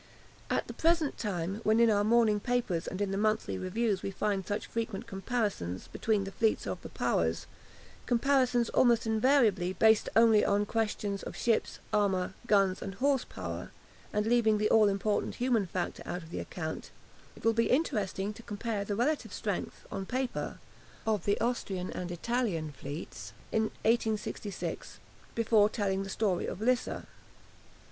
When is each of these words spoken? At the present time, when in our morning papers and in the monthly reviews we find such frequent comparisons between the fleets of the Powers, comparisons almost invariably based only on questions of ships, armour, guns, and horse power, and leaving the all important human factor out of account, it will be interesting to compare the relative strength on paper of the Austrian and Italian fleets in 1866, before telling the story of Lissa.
At 0.49 0.65
the 0.65 0.73
present 0.73 1.15
time, 1.19 1.61
when 1.63 1.79
in 1.79 1.91
our 1.91 2.03
morning 2.03 2.39
papers 2.39 2.87
and 2.87 2.99
in 3.03 3.11
the 3.11 3.19
monthly 3.19 3.55
reviews 3.55 4.01
we 4.01 4.09
find 4.09 4.47
such 4.47 4.65
frequent 4.65 5.05
comparisons 5.05 5.89
between 5.89 6.23
the 6.23 6.31
fleets 6.31 6.65
of 6.65 6.81
the 6.81 6.89
Powers, 6.89 7.45
comparisons 8.07 8.69
almost 8.69 9.05
invariably 9.05 9.73
based 9.73 10.09
only 10.15 10.43
on 10.43 10.65
questions 10.65 11.21
of 11.21 11.35
ships, 11.37 11.77
armour, 11.93 12.33
guns, 12.47 12.81
and 12.81 12.95
horse 12.95 13.23
power, 13.23 13.69
and 14.11 14.25
leaving 14.25 14.57
the 14.57 14.71
all 14.71 14.87
important 14.87 15.35
human 15.35 15.67
factor 15.67 16.01
out 16.03 16.23
of 16.23 16.33
account, 16.33 16.89
it 17.35 17.45
will 17.45 17.53
be 17.53 17.69
interesting 17.69 18.33
to 18.33 18.41
compare 18.41 18.83
the 18.83 18.95
relative 18.95 19.31
strength 19.31 19.85
on 19.91 20.07
paper 20.07 20.57
of 21.05 21.25
the 21.25 21.39
Austrian 21.39 21.91
and 21.91 22.09
Italian 22.09 22.71
fleets 22.71 23.33
in 23.51 23.65
1866, 23.85 24.97
before 25.35 25.69
telling 25.69 26.01
the 26.01 26.09
story 26.09 26.47
of 26.47 26.59
Lissa. 26.59 27.05